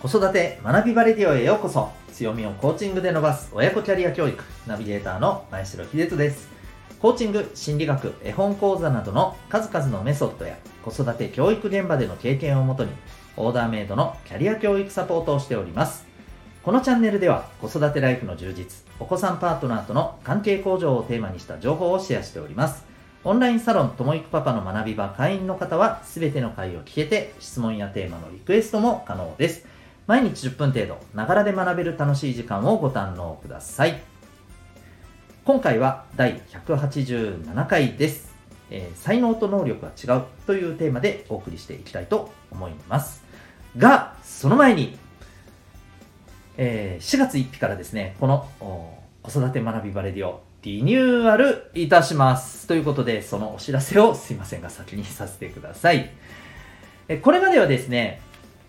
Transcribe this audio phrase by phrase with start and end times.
[0.00, 1.90] 子育て学びバレディオへようこそ。
[2.14, 4.42] 強みをコーチングで伸ばす親子キャリア教育。
[4.66, 6.48] ナビゲーターの前城秀人です。
[7.00, 12.92] コーチング、心理学、絵本講座などの数々のメソッドや子育て教育現場での経験をもとに
[13.36, 16.06] オーダーメイドのキャリア教育サポートをしております。
[16.62, 22.86] このチャンネルでは子育てライフの充実お子さんパートナーとの関係向上をテーマにした情報をシェアしております。
[23.22, 29.66] オンラインサロンともいくパパの学び場会員の方はすべての回を聞けて質問やテーマのリクエストも可能です。
[30.10, 34.00] 毎日10分程度、ながらで学べる楽しい時間をご堪能ください。
[35.44, 38.34] 今回は第187回です。
[38.72, 43.22] えー、才能と能力は違うというテーマでお送りしていきたいと思います。
[43.78, 44.98] が、その前に、
[46.56, 48.48] えー、4月1日からですね、この
[49.22, 52.66] 子育て学びバレディオリニューアルいたします。
[52.66, 56.10] ということで、そのお知らせをすいませんが先にさせてください。
[57.06, 58.20] えこれまではですね、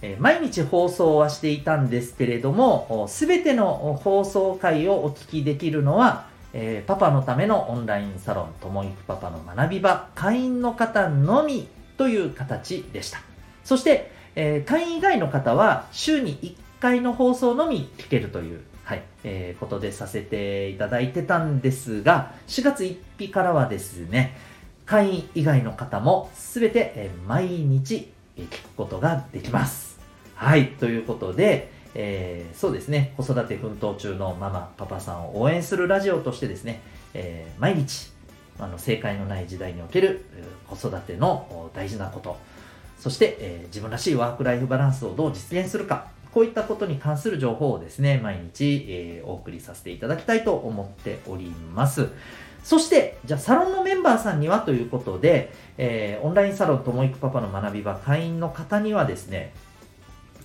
[0.00, 13.20] え毎日放送はしていたんですけれども、すべての放送回をお聞きできるのは、えー、パパのためのオンラインサロン、ともいくパパの学び場、会員の方のみという形でした。
[13.64, 24.36] そして、えー、会員以外の方は週に1回の放送のみ聞けるという、はい、えー、ことでさせていただいてたんですが、4月1日からはですね、
[24.86, 29.87] 会員以外の方もすべて、え毎日聞くことができます。
[30.38, 36.80] はい、ということで、えー、そうですね、子育て奮闘中のママ、パパさんを応援するラジオとしてですね、
[37.12, 38.12] えー、毎日、
[38.60, 40.24] あの正解のない時代における
[40.68, 42.36] 子育ての大事なこと、
[43.00, 52.10] そして、えー、自分らしいワークライフバランスをどう実現するか、こういったことに関する情報をですね、毎日、えー、お送りさせていただきたいと思っております。
[52.62, 59.52] そして、じゃあサロンのメンバーさんにはということで、えー、オンラインサロンともいくパパの学び場会員の方にはですね、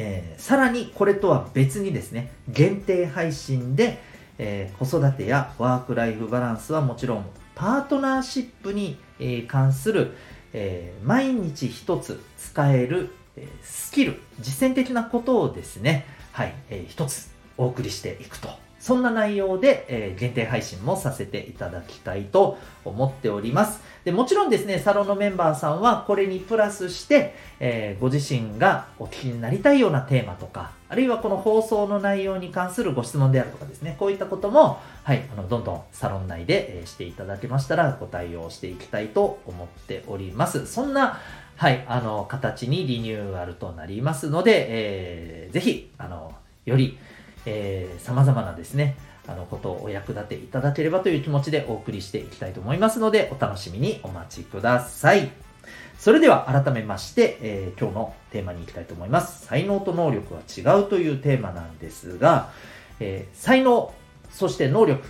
[0.00, 3.98] えー、さらにこれとは別にですね、限定配信で、
[4.38, 7.26] えー、子育てやワークライフバランスはもちろん、
[7.56, 10.12] パートナーシップに、え、関する、
[10.52, 18.67] え毎日一つ使える、えスキル、実践的なことをですね、はい、えー、つお送りしていくと。
[18.88, 22.56] そんな内容で、えー、限定配信もさせていただきたいと
[22.86, 23.82] 思っております。
[24.02, 40.66] でもちろんですね、サロンのメンバーさんはこれにプラスして、えー、ご自身がお聞きになりたいようなテーマとか、あるいはこの放送の内容に関するご質問であるとかですね、こういったことも、はい、あのどんどんサロン内で、えー、していただけましたらご対応していきたいと思っております。
[40.66, 41.20] そんな、
[41.56, 46.32] はい、あの、形にリニューアルとなりますので、えー、ぜひ、あの、
[46.64, 46.96] より、
[47.48, 55.30] えー、様々なですね、あの、ことをお役立ていただければという気持ちでお送りしていきたいと思いますので、お楽しみにお待ちください。
[55.98, 59.46] それでは改めまして、えー、今日のテーマに行きたいと思います。
[59.46, 62.50] 才能と能力は違うというテーマなんですが、
[63.00, 63.92] えー、才能、
[64.30, 65.08] そして能力。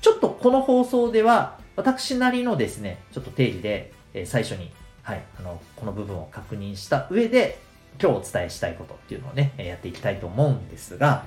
[0.00, 4.70] ちょっとこの放送では、私なりのですね、ちょっと定義で、えー、最初に、
[5.02, 7.58] はい、あの、この部分を確認した上で、
[8.00, 11.24] 今日お伝えしたいことっていうのをね、やっていきたいと思うんですが、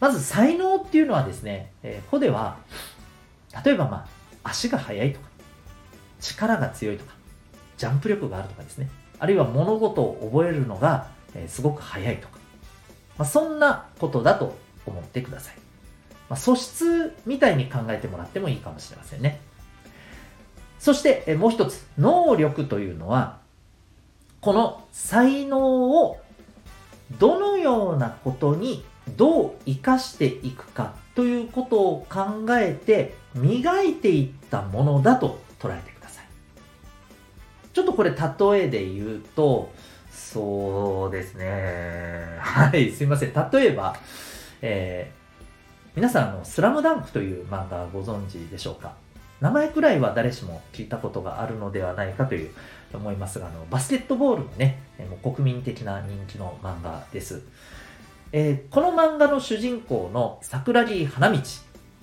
[0.00, 2.58] まず才能っていうのはですね、えー、こでは、
[3.64, 3.96] 例えばま
[4.44, 5.28] あ、足が速いとか、
[6.20, 7.14] 力が強いとか、
[7.76, 8.88] ジャンプ力があるとかですね、
[9.18, 12.38] あるいは物事を覚えるのが、えー、すごく速いとか、
[13.18, 14.56] まあ、そんなことだと
[14.86, 15.54] 思ってください。
[16.28, 19.40] まあ、素質みたいに考えてもらってもいいかもしれませんね。
[20.78, 23.38] そして、えー、もう一つ、能力というのは、
[24.40, 26.20] この才能を
[27.18, 28.84] どのようなことに
[29.16, 36.24] どう生かしていくかということを考えて磨いていったものだと捉えてください。
[37.72, 39.72] ちょっとこれ例えで言うと、
[40.12, 42.36] そうですね。
[42.40, 43.32] はい、すいません。
[43.52, 43.96] 例えば、
[44.62, 48.92] えー、皆さん、あの、スラムダンクという漫画ご存知でしょうか？
[49.40, 52.50] 名前くらいは誰しも聞いたことがあるのではないかという
[52.92, 54.80] 思いますが、あの、バスケットボールのね、
[55.22, 57.42] もう国民的な人気の漫画です。
[58.32, 61.38] えー、この漫画の主人公の桜木花道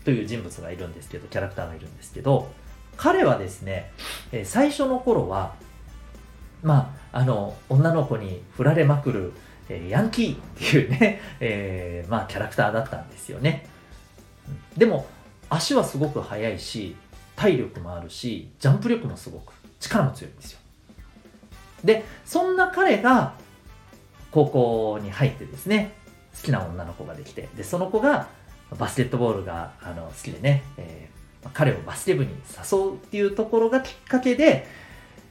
[0.04, 2.51] という人物がいるんですけど、キャラクターがいるんですけど、
[2.98, 3.92] 彼はですね、
[4.31, 5.56] えー、最初の頃は、
[6.63, 9.33] まあ、あの、女の子に振られまくる、
[9.69, 13.68] えー、ヤンキーっていうね、 え、まあ、キャラクターだったんですよね。
[14.77, 15.06] でも、
[15.50, 16.95] 足はすごく速いし、
[17.36, 20.60] 体力もあるし、ジャンプ力もすごく、力も強いんですよ。
[21.83, 23.33] で、そんな彼が、
[24.31, 25.94] 高校に入ってですね、
[26.36, 28.28] 好きな女の子ができて、で、その子が
[28.78, 32.32] バスケットボールがあの好きでね、えー、彼をバスケ部に
[32.72, 34.68] 誘うっていうところがきっかけで、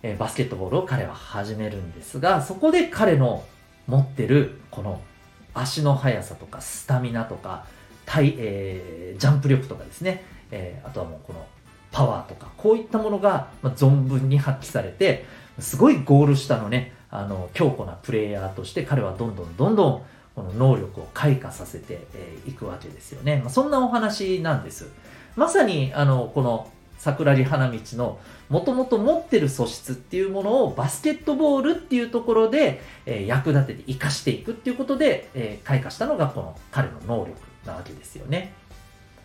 [0.02, 3.44] えー、バスケットボールを彼は始めるんですが、そこで彼の
[3.86, 5.00] 持ってるこの
[5.52, 7.66] 足の速さとかスタミナとか
[8.06, 11.46] 体、えー、ジャンプ力とかですね、えー、あとはもうこの
[11.90, 15.24] パワーとかこういったものが、ま存分に発揮されて
[15.60, 20.02] すごいゴール下のねあの強固なプレイヤーとして彼はどんどんどんどん
[20.34, 22.06] この能力を開花させて
[22.46, 24.88] い、くわけですよね、まあ、そんなお話なんです
[25.36, 38.52] まさにあのこの桜木花道のもともと持ってる素質っていうものをバスケットボールっていうところで、え、役立てて活かしていくっていうことで、え、開花したのがこの彼の能力なわけですよね。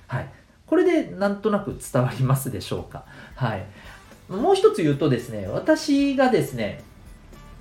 [0.08, 0.30] はい。
[0.66, 3.06] これでなんとなく伝わりますでしょうか。
[3.36, 3.66] はい。
[4.30, 6.84] もう一つ言うとですね、私がですね、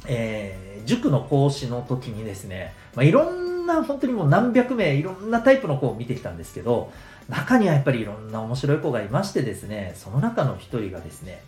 [0.08, 6.90] えー、塾の講師の時にですね、まあ、いろんな本当にもう何百名いろんなタイプの子を見てきたんですけど
[7.28, 11.42] 中にはやっぱりいろんな面白い子がいましてですねその中の一人がですね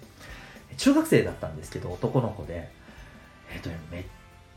[0.76, 2.70] 中学生だったんですけど男の子で
[3.52, 4.04] えっ、ー、とねめっ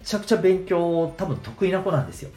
[0.03, 2.29] ちゃくちゃ勉強多分得意な子なんですよ、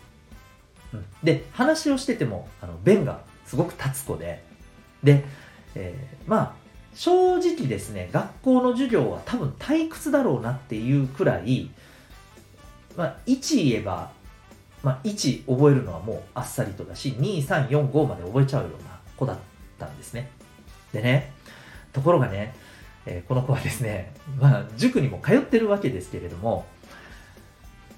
[0.94, 4.42] うん、で話をしててもあの弁がすごく立つ子で
[5.02, 5.24] で、
[5.74, 6.65] えー、まあ
[6.96, 11.70] 正直ですね学校の授業は多分退屈だろうなっていうくらい
[12.96, 14.10] まあ1言えば
[14.86, 19.36] まあ、1覚えるのはもうあっさりとだし、2、3、4、5まで覚えちゃうような子だっ
[19.80, 20.30] たんですね。
[20.92, 21.32] でね、
[21.92, 22.54] ところがね、
[23.04, 26.66] えー、この子はですね、まあ、塾にも通ってるわけですけれども、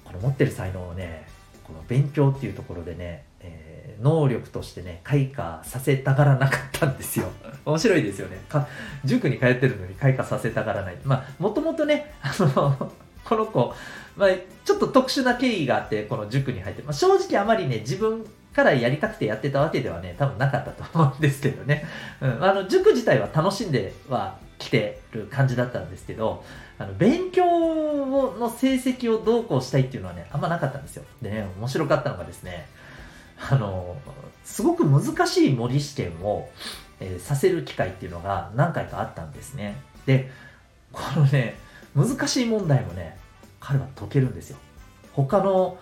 [0.03, 1.27] この持ってる才能をね、
[1.63, 3.68] この勉強っていうところでね、えー、
[4.01, 7.27] 能力としてね、開花させたがらなかったんですよ。
[7.65, 8.41] 面白いですよね。
[8.47, 8.67] か
[9.05, 10.97] 塾に通ってるのに開花させたがらない。
[11.03, 12.91] まあ、もともとね、あの
[13.25, 13.73] この子、
[14.15, 14.29] まあ、
[14.65, 21.85] ちょっと特殊な経緯があって、この塾に入って、まあ、正直あまりね、自分からやりたくてやってたわけではね、多分なかったと思うんですけどね。
[22.21, 26.43] うん、あの、塾自体は楽しんでは来てる感じだったんですけど、
[26.77, 31.03] あの、勉強の成績をどうこうしたいっていうのはね、あんまなかったんですよ。
[31.21, 32.67] でね、面白かったのがですね、
[33.39, 33.95] あの、
[34.43, 36.49] すごく難しい模擬試験を、
[36.99, 39.81] えー、させる機会っていうのが何回かあったんですね。
[40.05, 40.29] で、
[40.91, 41.55] このね、
[41.95, 43.17] 難しい問題もね、
[43.59, 44.57] 彼は解けるんですよ。
[45.13, 45.77] 他の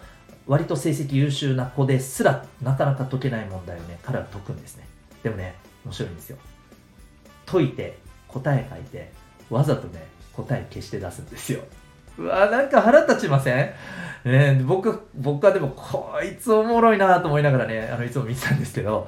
[0.48, 4.88] 割と成績優秀な子ですらなかなか解けない問題をね、彼は解くんですね。
[5.24, 5.56] でもね、
[5.86, 6.38] 面白いんですよ。
[7.45, 9.12] 解いて、答え書いて、
[9.50, 11.62] わざとね、答え消して出すんですよ。
[12.18, 13.74] うわなんか腹立ちません？
[14.27, 19.07] ね僕、僕はでも、こいつおもろいなと思いながらね、あの、いつも見てたんですけど、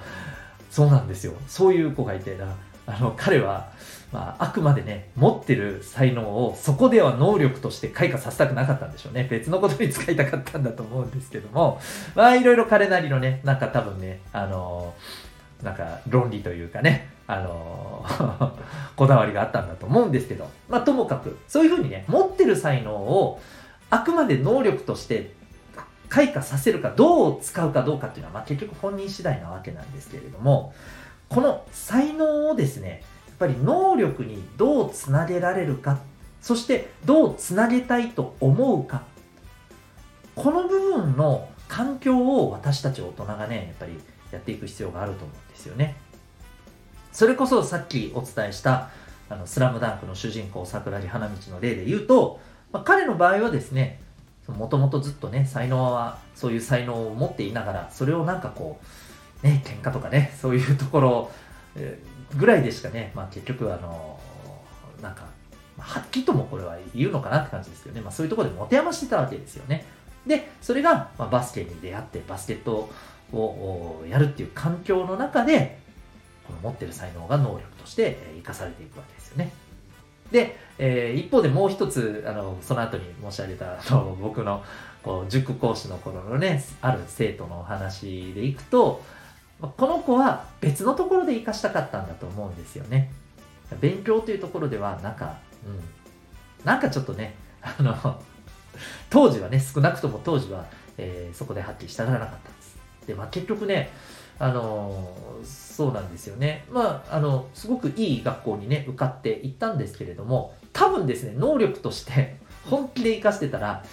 [0.70, 1.34] そうなんですよ。
[1.48, 2.56] そういう子がいてな、
[2.86, 3.72] あの、彼は、
[4.12, 9.28] まあ、あくまでね、持ってる才能をそこでは能力として開花させたくなかったんでしょうね。
[9.30, 11.80] 別のことに使いたかったんだと思うんですけども、
[12.16, 14.94] まあ、いろいろ彼なりのね、なんか多分ね、あの、
[15.62, 18.04] なんか論理というかね、あの、
[18.96, 23.40] こだわりがあったんだと思うんですけど、まあ、ともかく、そういうふうにね、持ってる才能を
[23.90, 25.34] あくまで能力として
[26.10, 30.74] 開花させるか、どう使うかどうかっていうのは、まあ、結局本人次第なわけなんですけれども、
[31.30, 36.00] この才能をですね、やっぱり能力にどうつなげられるか
[36.42, 39.04] そしてどうつなげたいと思うか
[40.36, 44.00] この部分の環境を私たち大人がねやっぱり
[44.32, 45.96] やっていく必要があると思うんですよね。
[47.12, 48.90] それこそさっきお伝えした
[49.30, 52.40] あのスラムダンクの主人公桜木花道の例で言うと、
[52.72, 54.00] まあ、彼の場合はですね
[54.48, 58.80] もともとずっとね才能はそういう才能を持っていながらそれをなんかこ
[59.44, 61.32] うね喧嘩とかねそういうところ
[62.38, 64.20] ぐらいでしかね、まあ、結局あの
[65.02, 65.26] なんか
[65.78, 69.86] はっきりともこれは言うのかなって感じですけどね、まあ、そういうところで持て余してたわけですよね。
[70.28, 72.90] でそれが、まあ、バスケに出会ってバスケット
[73.32, 75.80] をやるっていう環境の中で
[76.46, 79.52] この持ってる才能が能力として生かされていくわけですよね。
[80.32, 84.64] で、えー、一方でもう一つあのその後に申し上げたあの 僕の
[85.04, 89.02] こう塾講師の頃のねある生徒の話でいくと
[89.60, 93.12] この子は別のところで生かしたかったんだと思うんですよね。
[93.78, 98.22] 勉強というところでは、なんか、うん、なんかちょっとね、あの、
[99.10, 100.66] 当時はね、少なくとも当時は、
[100.98, 102.78] えー、そこで発揮したがらなかったんです。
[103.06, 103.92] で、まあ結局ね、
[104.40, 106.66] あのそうなんですよね。
[106.72, 112.38] まあ、あの、すごくいい学校にね、受かっていったんですけれども、多分ですね、能力として
[112.70, 113.84] 本気で生かしてたら、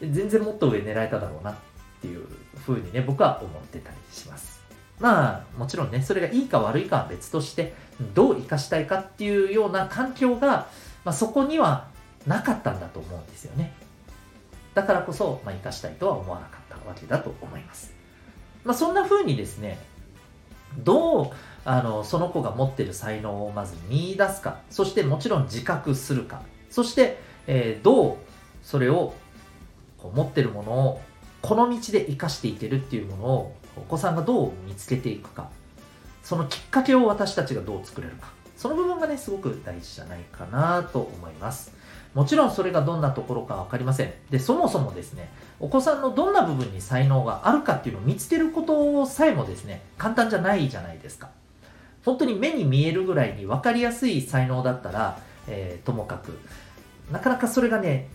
[0.00, 1.54] 全然もっと上狙えただろうなっ
[2.00, 2.26] ていう
[2.66, 4.60] ふうにね、僕は思ってたりします。
[4.98, 7.74] まあ、もちろんね、それがいいか悪いかは別として、
[8.14, 10.66] どう生かしたいかっていうような環境が、
[11.04, 11.88] まあ、そこには
[12.26, 13.72] なかったんだと思うんですよね。
[14.74, 17.99] だからこそ、まあ、生かしたいとは思わなかったわけだと思います。
[18.64, 19.78] まあ、そんな風にですね、
[20.78, 21.30] どう
[21.64, 28.16] あのその子が持ってる才能をまず見出すか、そしてもちろん自覚するか、そして、えー、どう
[28.62, 29.14] それを
[29.98, 31.00] こう持ってるものを
[31.42, 35.50] この道で生かしていけるっていうものをお子さんがどう見つけていくか
[36.22, 41.72] そのきっかけを私たちがどう作れるかその部分がねすごく大事じゃないかなと思います。
[42.14, 44.12] もちろんそれがどんなところか分かりません。
[44.30, 45.28] でそもそもですね
[45.60, 51.30] お子さんのどんな部分に才能があるかっていうのを見つけることさえもですね簡単じゃないじゃないですか。
[52.04, 56.38] 本当に目に見えるぐらいに分かりやすい才能だったら、えー、ともかく
[57.12, 58.08] なかなかそれがね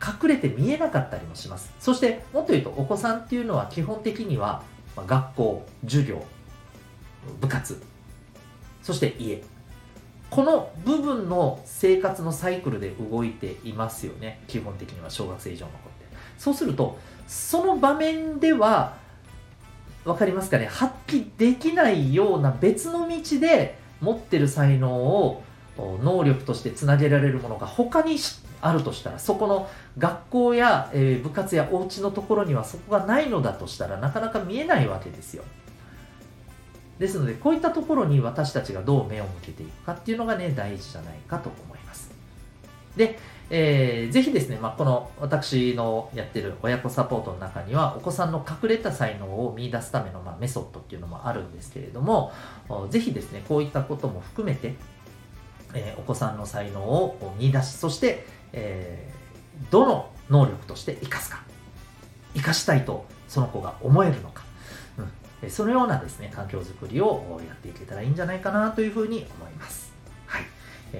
[0.00, 1.72] 隠れて見えなかったりもします。
[1.80, 4.62] そしてもっと言うとお子さんっていうのは基本的には
[5.06, 6.24] 学校授業
[7.40, 7.82] 部活
[8.82, 9.42] そして家。
[10.30, 14.42] この部分の生活のサイクルで動いていますよね。
[14.46, 15.90] 基本的には小学生以上の子って。
[16.38, 18.94] そうするとその場面では
[20.04, 20.66] 分かりますかね？
[20.66, 25.42] 発揮できないような別の道で持ってる才能を
[25.76, 28.16] 能力としてつなげられるものが他に
[28.60, 29.68] あるとしたらそこの
[29.98, 35.44] 学校や、え、部活やお家のところにはそこがないのだとしたらなかなか見えないわけですよ。
[37.00, 42.10] ですのでこういったところに私たちがどう目を向けていくかっていうのがね大事じゃないかと思います。
[42.96, 43.18] で、
[43.50, 52.32] えー、ぜひですね、まあ、この私のやってる親子サポートの中にはお子さんの隠れた才能を見出すための、まあ、メソッドっていうのもあるんですけれども
[52.90, 54.74] ぜひですねこういったことも含めて、
[55.74, 61.42] えー、お子さんの才能を見出しそしてえー、どの能力として生かすか
[62.34, 64.44] 生かしたいとその子が思えるのか、
[65.48, 69.92] そのようなですね環境づくりをやっていけたらいいんじゃないかなというふうに思います。
[70.26, 70.42] はい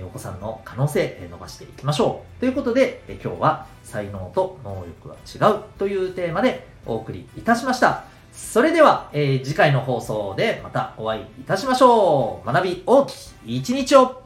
[0.04, 2.40] お子さんの可能性伸ばしていきましょう。
[2.40, 8.04] ということで、今日は才能と能力は違うというテーマでお送りいたしました。
[8.32, 12.46] それでは、え、次回の放送でまたお会いいたしましょう。
[12.46, 13.12] 学び大き
[13.46, 14.22] い一日を